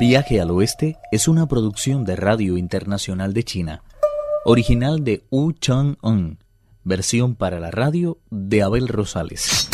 [0.00, 3.82] Viaje al Oeste es una producción de Radio Internacional de China,
[4.46, 6.38] original de Wu Chang-un,
[6.84, 9.68] versión para la radio de Abel Rosales.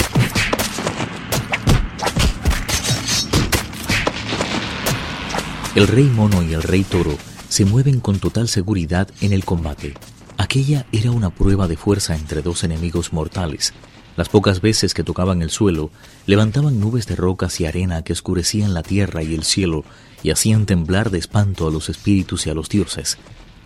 [5.76, 7.16] El rey mono y el rey toro
[7.48, 9.94] se mueven con total seguridad en el combate.
[10.38, 13.74] Aquella era una prueba de fuerza entre dos enemigos mortales.
[14.16, 15.90] Las pocas veces que tocaban el suelo,
[16.26, 19.84] levantaban nubes de rocas y arena que oscurecían la tierra y el cielo
[20.26, 23.16] y hacían temblar de espanto a los espíritus y a los dioses.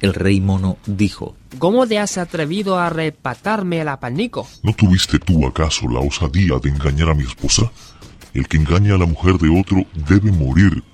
[0.03, 4.47] El rey mono dijo, ¿Cómo te has atrevido a arrebatarme el apanico?
[4.63, 7.73] ¿No tuviste tú acaso la osadía de engañar a mi esposa?
[8.35, 10.85] El que engaña a la mujer de otro debe morir.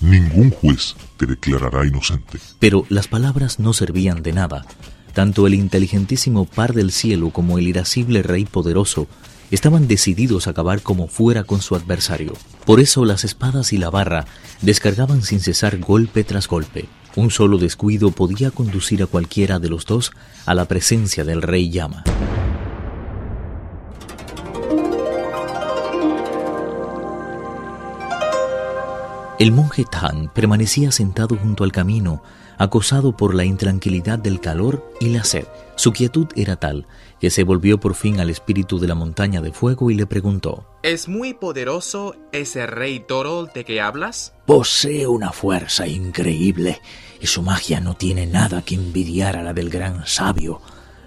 [0.00, 2.38] Ningún juez te declarará inocente.
[2.58, 4.66] Pero las palabras no servían de nada.
[5.14, 9.06] Tanto el inteligentísimo par del cielo como el irascible rey poderoso
[9.50, 12.32] estaban decididos a acabar como fuera con su adversario.
[12.66, 14.26] Por eso las espadas y la barra
[14.60, 16.86] descargaban sin cesar golpe tras golpe.
[17.14, 20.10] Un solo descuido podía conducir a cualquiera de los dos
[20.46, 22.02] a la presencia del rey llama.
[29.40, 32.22] El monje Tan permanecía sentado junto al camino,
[32.56, 35.44] acosado por la intranquilidad del calor y la sed.
[35.74, 36.86] Su quietud era tal
[37.18, 40.68] que se volvió por fin al espíritu de la montaña de fuego y le preguntó,
[40.84, 44.34] ¿Es muy poderoso ese rey toro de que hablas?
[44.46, 46.80] Posee una fuerza increíble
[47.20, 50.60] y su magia no tiene nada que envidiar a la del gran sabio.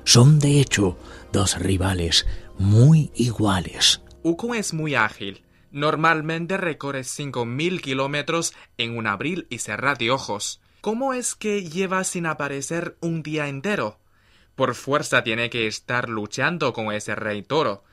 [0.04, 0.98] Son de hecho
[1.32, 2.26] dos rivales
[2.58, 4.02] muy iguales.
[4.24, 5.47] Ukon es muy ágil.
[5.72, 10.62] Normalmente recorre 5.000 kilómetros en un abrir y cerrar de ojos.
[10.82, 14.00] ¿Cómo es que lleva sin aparecer un día entero?
[14.56, 17.84] Por fuerza tiene que estar luchando con ese rey toro.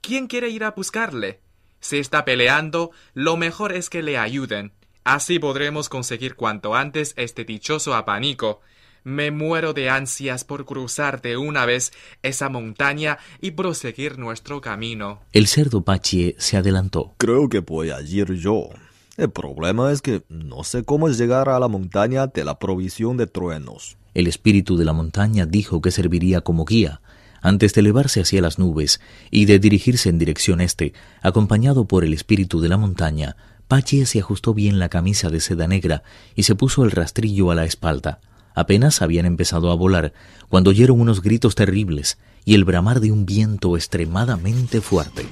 [0.00, 1.40] ¿Quién quiere ir a buscarle?
[1.80, 4.72] Si está peleando, lo mejor es que le ayuden.
[5.04, 8.60] Así podremos conseguir cuanto antes este dichoso apanico.
[9.04, 11.92] Me muero de ansias por cruzar de una vez
[12.22, 15.20] esa montaña y proseguir nuestro camino.
[15.32, 17.12] El cerdo Pachie se adelantó.
[17.18, 18.70] Creo que voy a ir yo.
[19.18, 23.26] El problema es que no sé cómo llegar a la montaña de la provisión de
[23.26, 23.98] truenos.
[24.14, 27.02] El espíritu de la montaña dijo que serviría como guía,
[27.42, 32.14] antes de elevarse hacia las nubes y de dirigirse en dirección este, acompañado por el
[32.14, 33.36] espíritu de la montaña,
[33.68, 36.04] Pachie se ajustó bien la camisa de seda negra
[36.34, 38.20] y se puso el rastrillo a la espalda.
[38.54, 40.12] Apenas habían empezado a volar
[40.48, 45.26] cuando oyeron unos gritos terribles y el bramar de un viento extremadamente fuerte.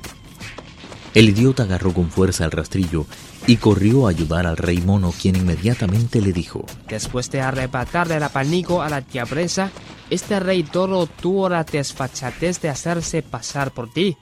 [1.14, 3.06] El idiota agarró con fuerza el rastrillo
[3.46, 8.22] y corrió a ayudar al rey mono, quien inmediatamente le dijo: Después de arrebatarle el
[8.22, 9.70] apanico a la tía presa,
[10.10, 14.16] este rey toro tuvo la desfachatez de hacerse pasar por ti,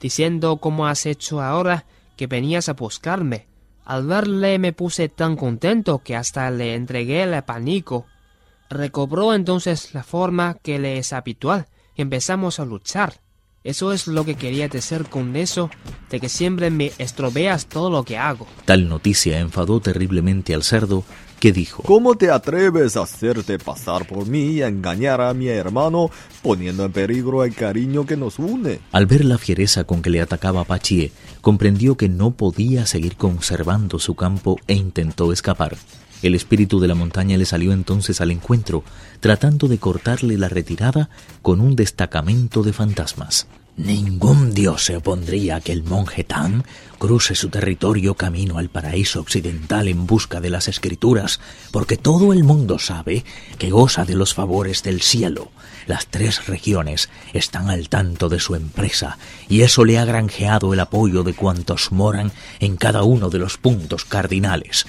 [0.00, 3.46] diciendo como has hecho ahora que venías a buscarme.
[3.84, 8.06] Al verle me puse tan contento que hasta le entregué el apanico.
[8.70, 13.20] Recobró entonces la forma que le es habitual y empezamos a luchar.
[13.64, 15.68] Eso es lo que quería decir con eso
[16.10, 18.46] de que siempre me estropeas todo lo que hago.
[18.64, 21.04] Tal noticia enfadó terriblemente al cerdo,
[21.40, 25.48] que dijo, ¿Cómo te atreves a hacerte pasar por mí y a engañar a mi
[25.48, 26.10] hermano,
[26.42, 28.80] poniendo en peligro el cariño que nos une?
[28.92, 33.98] Al ver la fiereza con que le atacaba Pachie, comprendió que no podía seguir conservando
[33.98, 35.76] su campo e intentó escapar.
[36.22, 38.82] El espíritu de la montaña le salió entonces al encuentro,
[39.20, 41.10] tratando de cortarle la retirada
[41.42, 43.46] con un destacamento de fantasmas.
[43.78, 46.64] Ningún dios se opondría a que el monje Tan
[46.98, 51.38] cruce su territorio camino al paraíso occidental en busca de las escrituras,
[51.70, 53.24] porque todo el mundo sabe
[53.56, 55.52] que goza de los favores del cielo.
[55.86, 59.16] Las tres regiones están al tanto de su empresa,
[59.48, 63.58] y eso le ha granjeado el apoyo de cuantos moran en cada uno de los
[63.58, 64.86] puntos cardinales.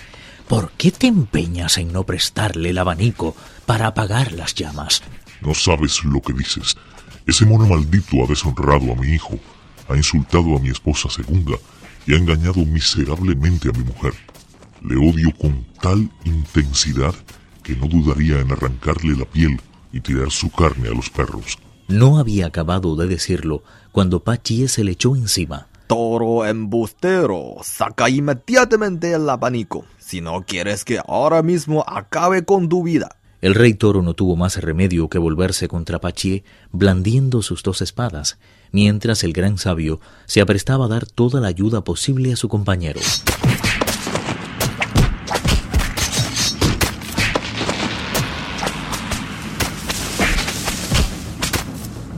[0.49, 3.35] ¿Por qué te empeñas en no prestarle el abanico
[3.67, 5.03] para apagar las llamas?
[5.41, 6.75] No sabes lo que dices.
[7.27, 9.37] Ese mono maldito ha deshonrado a mi hijo,
[9.87, 11.53] ha insultado a mi esposa segunda
[12.07, 14.15] y ha engañado miserablemente a mi mujer.
[14.81, 17.13] Le odio con tal intensidad
[17.61, 19.61] que no dudaría en arrancarle la piel
[19.93, 21.59] y tirar su carne a los perros.
[21.87, 25.67] No había acabado de decirlo cuando Pachie se le echó encima.
[25.89, 32.83] Toro embustero, saca inmediatamente el abanico, si no quieres que ahora mismo acabe con tu
[32.83, 33.15] vida.
[33.41, 38.37] El rey toro no tuvo más remedio que volverse contra Pachie, blandiendo sus dos espadas,
[38.71, 42.99] mientras el gran sabio se aprestaba a dar toda la ayuda posible a su compañero.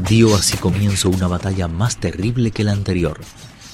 [0.09, 3.21] Dio así comienzo una batalla más terrible que la anterior.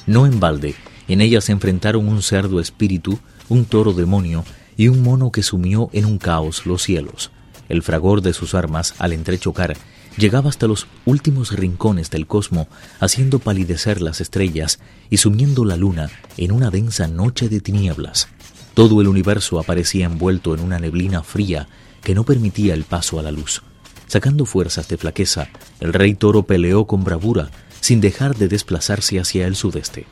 [0.07, 0.73] No en balde,
[1.09, 3.19] en ella se enfrentaron un cerdo espíritu,
[3.49, 4.45] un toro demonio
[4.77, 7.29] y un mono que sumió en un caos los cielos.
[7.67, 9.75] El fragor de sus armas, al entrechocar,
[10.17, 12.69] llegaba hasta los últimos rincones del cosmo,
[13.01, 18.29] haciendo palidecer las estrellas y sumiendo la luna en una densa noche de tinieblas.
[18.73, 21.67] Todo el universo aparecía envuelto en una neblina fría
[22.01, 23.61] que no permitía el paso a la luz.
[24.07, 25.49] Sacando fuerzas de flaqueza,
[25.81, 30.05] el rey toro peleó con bravura, sin dejar de desplazarse hacia el sudeste.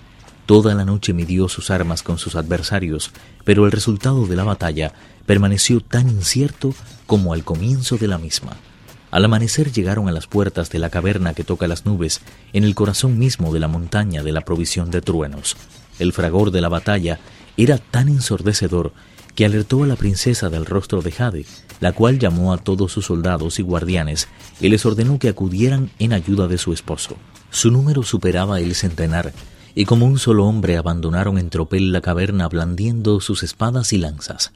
[0.46, 3.12] Toda la noche midió sus armas con sus adversarios,
[3.44, 4.94] pero el resultado de la batalla
[5.26, 6.74] permaneció tan incierto
[7.08, 8.58] como al comienzo de la misma.
[9.10, 12.22] Al amanecer llegaron a las puertas de la caverna que toca las nubes,
[12.54, 15.56] en el corazón mismo de la montaña de la provisión de truenos.
[16.00, 17.20] El fragor de la batalla
[17.58, 18.94] era tan ensordecedor
[19.36, 21.46] que alertó a la princesa del rostro de Jade,
[21.82, 24.30] la cual llamó a todos sus soldados y guardianes
[24.62, 27.18] y les ordenó que acudieran en ayuda de su esposo.
[27.52, 29.34] Su número superaba el centenar,
[29.76, 34.54] y como un solo hombre abandonaron en tropel la caverna blandiendo sus espadas y lanzas.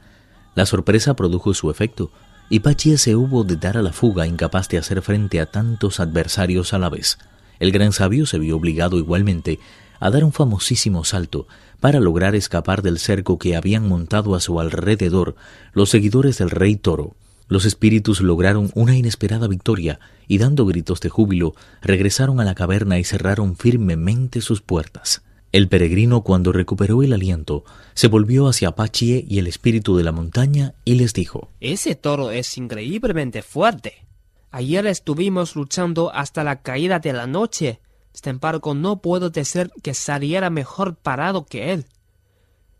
[0.54, 2.10] La sorpresa produjo su efecto,
[2.48, 6.00] y Pachie se hubo de dar a la fuga incapaz de hacer frente a tantos
[6.00, 7.18] adversarios a la vez.
[7.60, 9.60] El gran sabio se vio obligado igualmente
[10.00, 11.46] a dar un famosísimo salto
[11.78, 15.36] para lograr escapar del cerco que habían montado a su alrededor
[15.72, 17.14] los seguidores del rey toro.
[17.46, 22.98] Los espíritus lograron una inesperada victoria y dando gritos de júbilo regresaron a la caverna
[22.98, 25.22] y cerraron firmemente sus puertas.
[25.52, 27.64] El peregrino, cuando recuperó el aliento,
[27.94, 32.30] se volvió hacia Apache y el espíritu de la montaña y les dijo Ese toro
[32.30, 34.06] es increíblemente fuerte.
[34.52, 37.80] Ayer estuvimos luchando hasta la caída de la noche.
[38.12, 41.86] Sin embargo, no puedo decir que saliera mejor parado que él.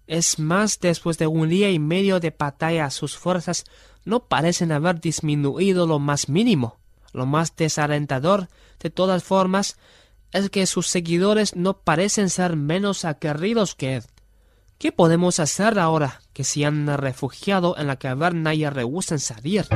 [0.06, 3.64] Es más, después de un día y medio de batalla, sus fuerzas
[4.04, 6.78] no parecen haber disminuido lo más mínimo.
[7.12, 8.48] Lo más desalentador,
[8.80, 9.76] de todas formas,
[10.32, 14.04] es que sus seguidores no parecen ser menos aguerridos que él.
[14.78, 19.66] ¿Qué podemos hacer ahora que se han refugiado en la caverna y rehusan salir?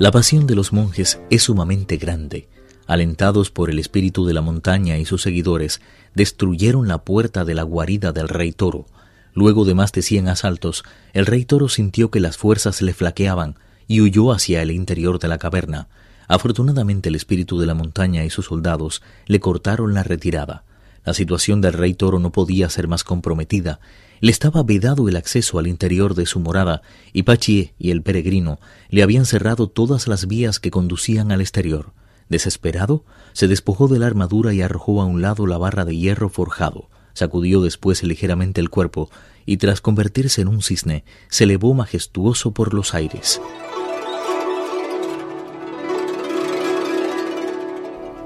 [0.00, 2.48] La pasión de los monjes es sumamente grande.
[2.86, 5.82] Alentados por el espíritu de la montaña y sus seguidores,
[6.14, 8.86] destruyeron la puerta de la guarida del rey toro.
[9.34, 13.56] Luego de más de cien asaltos, el rey toro sintió que las fuerzas le flaqueaban,
[13.88, 15.88] y huyó hacia el interior de la caverna.
[16.28, 20.64] Afortunadamente el espíritu de la montaña y sus soldados le cortaron la retirada.
[21.04, 23.80] La situación del rey toro no podía ser más comprometida.
[24.20, 26.82] Le estaba vedado el acceso al interior de su morada
[27.12, 28.60] y Pachie y el peregrino
[28.90, 31.92] le habían cerrado todas las vías que conducían al exterior.
[32.28, 36.28] Desesperado, se despojó de la armadura y arrojó a un lado la barra de hierro
[36.28, 36.88] forjado.
[37.14, 39.10] Sacudió después ligeramente el cuerpo
[39.46, 43.40] y tras convertirse en un cisne, se elevó majestuoso por los aires.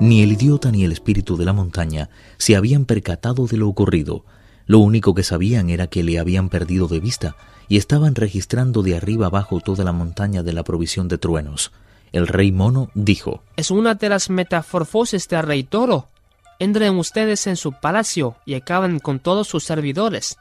[0.05, 4.27] Ni el idiota ni el espíritu de la montaña se habían percatado de lo ocurrido.
[4.67, 7.37] Lo único que sabían era que le habían perdido de vista
[7.69, 11.73] y estaban registrando de arriba abajo toda la montaña de la provisión de truenos.
[12.12, 16.11] El rey mono dijo Es una de las metamorfosis del rey toro.
[16.59, 20.37] Entren ustedes en su palacio y acaben con todos sus servidores.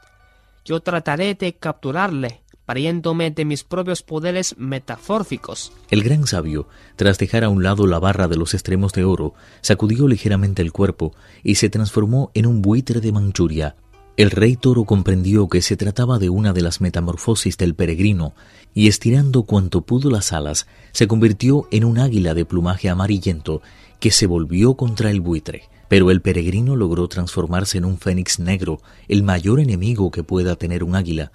[0.66, 5.72] Yo trataré de capturarle pariéndome de mis propios poderes metafórficos.
[5.90, 9.34] El gran sabio, tras dejar a un lado la barra de los extremos de oro,
[9.60, 13.76] sacudió ligeramente el cuerpo y se transformó en un buitre de Manchuria.
[14.16, 18.32] El rey toro comprendió que se trataba de una de las metamorfosis del peregrino
[18.72, 23.60] y estirando cuanto pudo las alas, se convirtió en un águila de plumaje amarillento
[23.98, 25.64] que se volvió contra el buitre.
[25.88, 30.82] Pero el peregrino logró transformarse en un fénix negro, el mayor enemigo que pueda tener
[30.84, 31.32] un águila,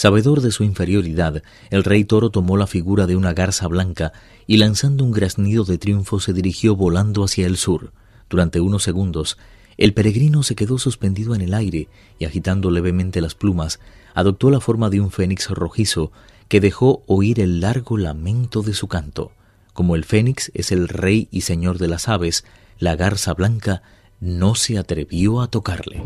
[0.00, 4.14] Sabedor de su inferioridad, el rey toro tomó la figura de una garza blanca
[4.46, 7.92] y lanzando un graznido de triunfo se dirigió volando hacia el sur.
[8.30, 9.36] Durante unos segundos,
[9.76, 11.88] el peregrino se quedó suspendido en el aire
[12.18, 13.78] y agitando levemente las plumas,
[14.14, 16.12] adoptó la forma de un fénix rojizo
[16.48, 19.32] que dejó oír el largo lamento de su canto.
[19.74, 22.46] Como el fénix es el rey y señor de las aves,
[22.78, 23.82] la garza blanca
[24.18, 26.02] no se atrevió a tocarle.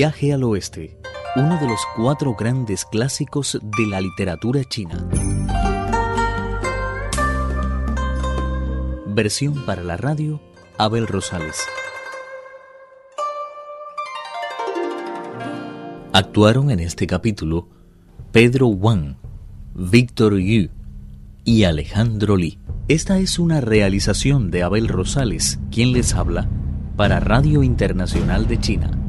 [0.00, 0.96] Viaje al Oeste,
[1.36, 5.06] uno de los cuatro grandes clásicos de la literatura china.
[9.08, 10.40] Versión para la radio,
[10.78, 11.66] Abel Rosales.
[16.14, 17.68] Actuaron en este capítulo
[18.32, 19.16] Pedro Wang,
[19.74, 20.70] Víctor Yu
[21.44, 22.58] y Alejandro Li.
[22.88, 26.48] Esta es una realización de Abel Rosales, quien les habla
[26.96, 28.99] para Radio Internacional de China.